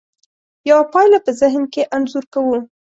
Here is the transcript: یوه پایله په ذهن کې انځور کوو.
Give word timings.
یوه 0.69 0.83
پایله 0.93 1.19
په 1.25 1.31
ذهن 1.41 1.63
کې 1.73 1.81
انځور 1.95 2.25
کوو. 2.33 2.57